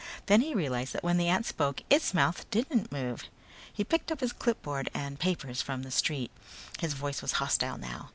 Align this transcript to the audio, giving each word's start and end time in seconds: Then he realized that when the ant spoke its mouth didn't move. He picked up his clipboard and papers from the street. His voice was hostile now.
Then 0.25 0.41
he 0.41 0.55
realized 0.55 0.93
that 0.93 1.03
when 1.03 1.17
the 1.17 1.27
ant 1.27 1.45
spoke 1.45 1.83
its 1.87 2.11
mouth 2.11 2.49
didn't 2.49 2.91
move. 2.91 3.25
He 3.71 3.83
picked 3.83 4.11
up 4.11 4.19
his 4.21 4.33
clipboard 4.33 4.89
and 4.95 5.19
papers 5.19 5.61
from 5.61 5.83
the 5.83 5.91
street. 5.91 6.31
His 6.79 6.93
voice 6.93 7.21
was 7.21 7.33
hostile 7.33 7.77
now. 7.77 8.09